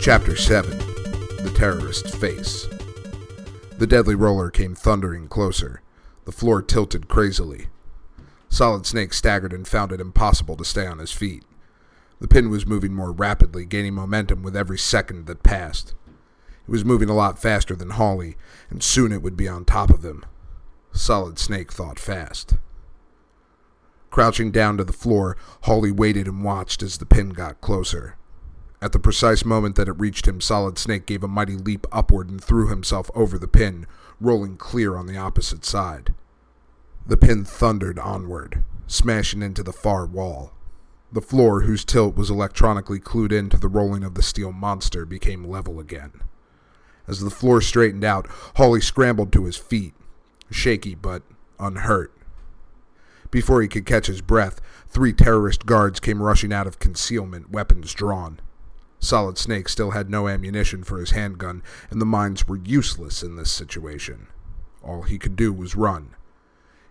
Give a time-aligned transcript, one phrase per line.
[0.00, 2.66] Chapter 7 The Terrorist's Face.
[3.76, 5.82] The deadly roller came thundering closer.
[6.24, 7.66] The floor tilted crazily.
[8.48, 11.44] Solid Snake staggered and found it impossible to stay on his feet.
[12.18, 15.92] The pin was moving more rapidly, gaining momentum with every second that passed.
[16.66, 18.38] It was moving a lot faster than Hawley,
[18.70, 20.24] and soon it would be on top of him.
[20.92, 22.54] Solid Snake thought fast.
[24.08, 28.16] Crouching down to the floor, Hawley waited and watched as the pin got closer.
[28.82, 32.30] At the precise moment that it reached him, Solid Snake gave a mighty leap upward
[32.30, 33.86] and threw himself over the pin,
[34.18, 36.14] rolling clear on the opposite side.
[37.06, 40.52] The pin thundered onward, smashing into the far wall.
[41.12, 45.04] The floor, whose tilt was electronically clued in to the rolling of the steel monster,
[45.04, 46.12] became level again.
[47.06, 49.92] As the floor straightened out, Hawley scrambled to his feet,
[50.50, 51.22] shaky but
[51.58, 52.16] unhurt.
[53.30, 57.92] Before he could catch his breath, three terrorist guards came rushing out of concealment, weapons
[57.92, 58.40] drawn.
[59.00, 63.36] Solid Snake still had no ammunition for his handgun, and the mines were useless in
[63.36, 64.28] this situation.
[64.82, 66.14] All he could do was run.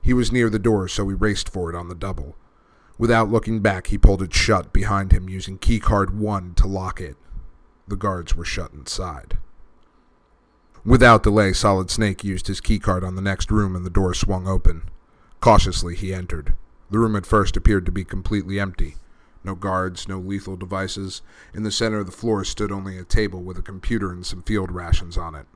[0.02, 2.36] He was near the door, so he raced for it on the double.
[2.98, 7.16] Without looking back, he pulled it shut behind him, using keycard 1 to lock it.
[7.88, 9.38] The guards were shut inside.
[10.84, 14.48] Without delay, Solid Snake used his keycard on the next room and the door swung
[14.48, 14.84] open.
[15.42, 16.54] Cautiously, he entered.
[16.90, 18.96] The room at first appeared to be completely empty.
[19.44, 21.22] No guards, no lethal devices.
[21.54, 24.44] In the center of the floor stood only a table with a computer and some
[24.44, 25.48] field rations on it.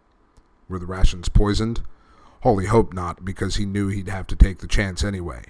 [0.69, 1.81] Were the rations poisoned?
[2.41, 5.45] Hawley hoped not, because he knew he'd have to take the chance anyway.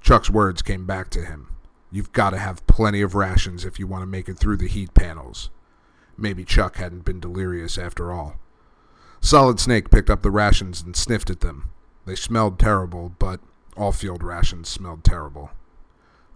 [0.00, 1.48] Chuck's words came back to him.
[1.90, 4.68] You've got to have plenty of rations if you want to make it through the
[4.68, 5.50] heat panels.
[6.16, 8.36] Maybe Chuck hadn't been delirious after all.
[9.20, 11.70] Solid Snake picked up the rations and sniffed at them.
[12.04, 13.40] They smelled terrible, but
[13.76, 15.50] all field rations smelled terrible.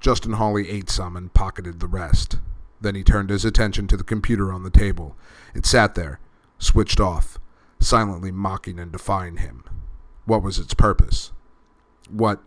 [0.01, 2.39] Justin Hawley ate some and pocketed the rest.
[2.81, 5.17] Then he turned his attention to the computer on the table.
[5.55, 6.19] It sat there,
[6.59, 7.39] switched off,
[7.79, 9.65] silently mocking and defying him.
[10.25, 11.33] What was its purpose?
[12.09, 12.41] What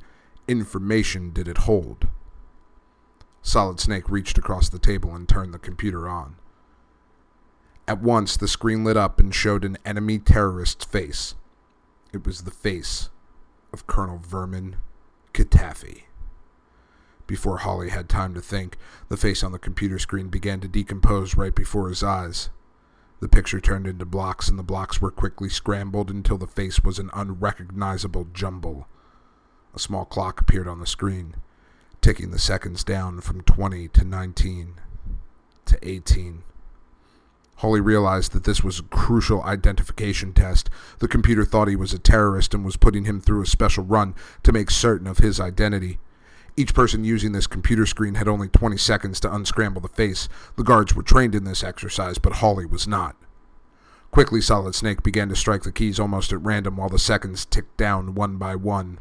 [0.47, 2.07] information did it hold?
[3.43, 6.35] Solid Snake reached across the table and turned the computer on.
[7.87, 11.35] At once, the screen lit up and showed an enemy terrorist's face.
[12.13, 13.09] It was the face
[13.73, 14.77] of Colonel Vermon
[15.33, 16.03] CaTaffy.
[17.25, 18.77] Before Hawley had time to think,
[19.09, 22.49] the face on the computer screen began to decompose right before his eyes.
[23.21, 26.99] The picture turned into blocks, and the blocks were quickly scrambled until the face was
[26.99, 28.87] an unrecognizable jumble.
[29.73, 31.35] A small clock appeared on the screen,
[32.01, 34.75] ticking the seconds down from 20 to 19
[35.65, 36.43] to 18.
[37.57, 40.69] Hawley realized that this was a crucial identification test.
[40.99, 44.15] The computer thought he was a terrorist and was putting him through a special run
[44.43, 45.99] to make certain of his identity.
[46.55, 50.29] Each person using this computer screen had only 20 seconds to unscramble the face.
[50.55, 53.15] The guards were trained in this exercise, but Hawley was not.
[54.11, 57.75] Quickly, Solid Snake began to strike the keys almost at random while the seconds ticked
[57.77, 58.99] down one by one.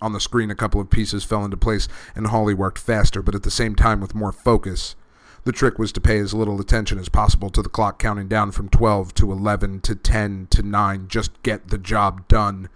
[0.00, 3.34] On the screen, a couple of pieces fell into place, and Hawley worked faster, but
[3.34, 4.96] at the same time with more focus.
[5.44, 8.52] The trick was to pay as little attention as possible to the clock counting down
[8.52, 11.08] from 12 to 11 to 10 to 9.
[11.08, 12.68] Just get the job done.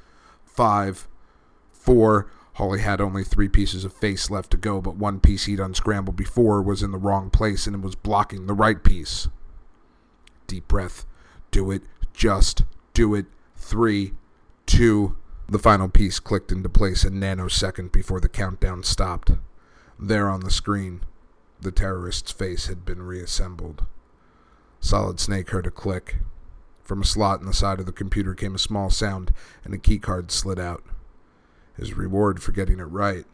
[0.44, 1.08] 5,
[1.72, 5.60] 4, Hawley had only three pieces of face left to go, but one piece he'd
[5.60, 9.28] unscrambled before was in the wrong place and it was blocking the right piece.
[10.46, 11.04] Deep breath.
[11.50, 11.82] Do it.
[12.14, 12.64] Just
[12.94, 13.26] do it.
[13.56, 14.14] Three,
[14.64, 15.18] two.
[15.50, 19.32] The final piece clicked into place a nanosecond before the countdown stopped.
[19.98, 21.02] There on the screen,
[21.60, 23.84] the terrorist's face had been reassembled.
[24.80, 26.16] Solid Snake heard a click.
[26.82, 29.78] From a slot in the side of the computer came a small sound, and a
[29.78, 30.82] keycard slid out.
[31.76, 33.26] His reward for getting it right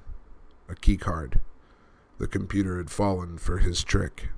[0.69, 1.41] a keycard.
[2.19, 4.29] The computer had fallen for his trick.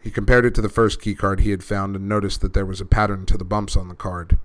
[0.00, 2.80] He compared it to the first keycard he had found and noticed that there was
[2.80, 4.38] a pattern to the bumps on the card.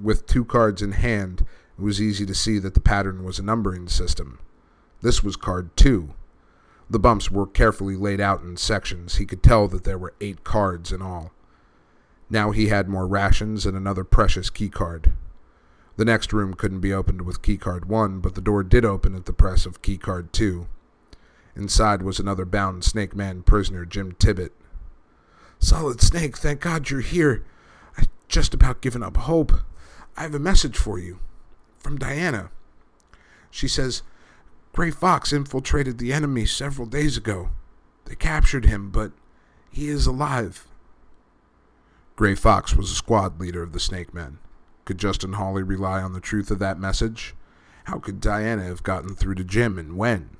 [0.00, 1.44] With two cards in hand,
[1.78, 4.38] it was easy to see that the pattern was a numbering system.
[5.02, 6.14] This was card 2.
[6.88, 9.16] The bumps were carefully laid out in sections.
[9.16, 11.32] He could tell that there were eight cards in all.
[12.30, 15.12] Now he had more rations and another precious keycard.
[15.96, 19.24] The next room couldn't be opened with keycard 1, but the door did open at
[19.24, 20.66] the press of keycard 2.
[21.54, 24.52] Inside was another bound Snake Man prisoner, Jim Tibbet.
[25.58, 27.44] Solid Snake, thank God you're here.
[27.96, 29.52] I just about given up hope.
[30.18, 31.18] I have a message for you.
[31.78, 32.50] From Diana.
[33.50, 34.02] She says,
[34.74, 37.48] Gray Fox infiltrated the enemy several days ago.
[38.04, 39.12] They captured him, but
[39.70, 40.66] he is alive.
[42.16, 44.38] Gray Fox was a squad leader of the Snake Men.
[44.86, 47.34] Could Justin Hawley rely on the truth of that message?
[47.84, 50.30] How could Diana have gotten through to Jim and when?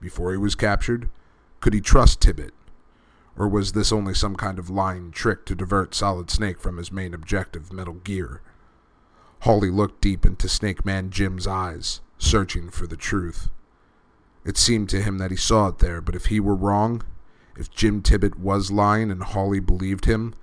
[0.00, 1.10] Before he was captured?
[1.60, 2.54] Could he trust Tibbet?
[3.36, 6.92] Or was this only some kind of lying trick to divert Solid Snake from his
[6.92, 8.40] main objective, Metal Gear?
[9.40, 13.50] Hawley looked deep into Snake Man Jim's eyes, searching for the truth.
[14.44, 17.02] It seemed to him that he saw it there, but if he were wrong,
[17.58, 20.34] if Jim Tibbet was lying and Hawley believed him,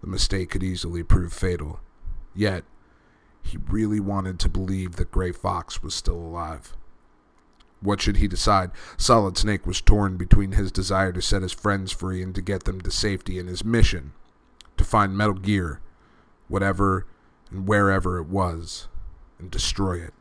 [0.00, 1.78] the mistake could easily prove fatal.
[2.34, 2.64] Yet,
[3.46, 6.76] he really wanted to believe that Gray Fox was still alive.
[7.80, 8.70] What should he decide?
[8.96, 12.64] Solid Snake was torn between his desire to set his friends free and to get
[12.64, 14.12] them to safety and his mission
[14.76, 15.80] to find Metal Gear,
[16.48, 17.06] whatever
[17.50, 18.88] and wherever it was,
[19.38, 20.14] and destroy it.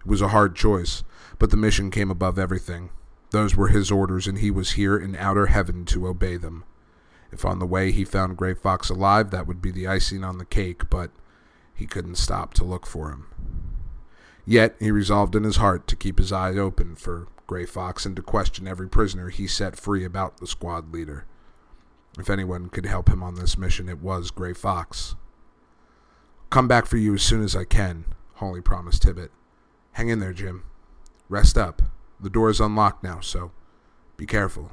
[0.00, 1.04] It was a hard choice,
[1.38, 2.90] but the mission came above everything.
[3.30, 6.64] Those were his orders, and he was here in outer heaven to obey them.
[7.30, 10.38] If on the way he found Gray Fox alive, that would be the icing on
[10.38, 11.10] the cake, but
[11.78, 13.28] he couldn't stop to look for him.
[14.44, 18.16] Yet he resolved in his heart to keep his eyes open for Gray Fox and
[18.16, 21.24] to question every prisoner he set free about the squad leader.
[22.18, 25.14] If anyone could help him on this mission, it was Gray Fox.
[26.50, 29.30] Come back for you as soon as I can, Hawley promised Tibbet.
[29.92, 30.64] Hang in there, Jim.
[31.28, 31.80] Rest up.
[32.18, 33.52] The door is unlocked now, so
[34.16, 34.72] be careful.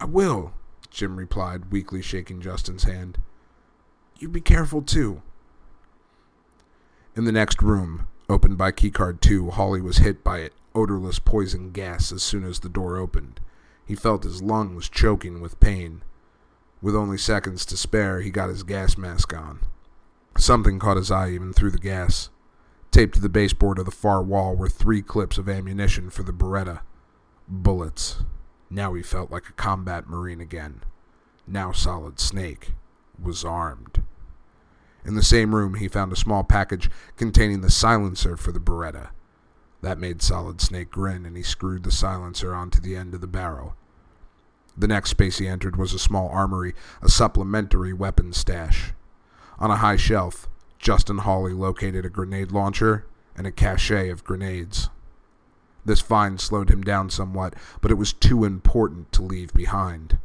[0.00, 0.52] I will,
[0.90, 3.18] Jim replied, weakly shaking Justin's hand.
[4.18, 5.22] You be careful, too.
[7.18, 11.72] In the next room, opened by keycard 2, Hawley was hit by an odorless poison
[11.72, 13.40] gas as soon as the door opened.
[13.84, 16.02] He felt his lungs choking with pain.
[16.80, 19.58] With only seconds to spare, he got his gas mask on.
[20.36, 22.28] Something caught his eye even through the gas.
[22.92, 26.32] Taped to the baseboard of the far wall were three clips of ammunition for the
[26.32, 26.82] Beretta.
[27.48, 28.22] Bullets.
[28.70, 30.84] Now he felt like a combat marine again.
[31.48, 32.74] Now Solid Snake
[33.20, 34.04] was armed.
[35.08, 39.08] In the same room, he found a small package containing the silencer for the Beretta.
[39.80, 43.26] That made Solid Snake grin, and he screwed the silencer onto the end of the
[43.26, 43.74] barrel.
[44.76, 48.92] The next space he entered was a small armory, a supplementary weapon stash.
[49.58, 50.46] On a high shelf,
[50.78, 54.90] Justin Hawley located a grenade launcher and a cache of grenades.
[55.86, 60.18] This find slowed him down somewhat, but it was too important to leave behind.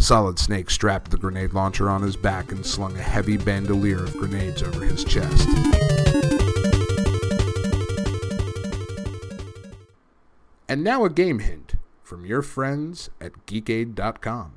[0.00, 4.16] Solid Snake strapped the grenade launcher on his back and slung a heavy bandolier of
[4.16, 5.46] grenades over his chest.
[10.66, 14.52] And now a game hint from your friends at geekade.com.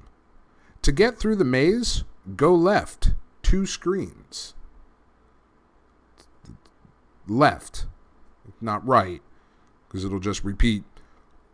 [0.82, 2.06] To get through the maze,
[2.36, 4.54] go left two screens.
[7.28, 7.86] Left,
[8.62, 9.22] not right,
[9.88, 10.84] because it'll just repeat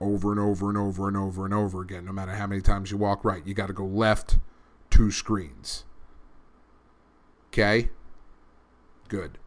[0.02, 2.06] over and over and over and over and over again.
[2.06, 4.38] No matter how many times you walk right, you got to go left
[4.90, 5.86] two screens.
[7.48, 7.90] Okay?
[9.08, 9.38] Good.